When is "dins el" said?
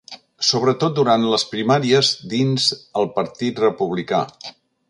2.33-3.09